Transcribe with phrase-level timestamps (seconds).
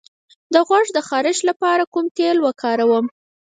[0.53, 3.05] د غوږ د خارش لپاره کوم تېل وکاروم؟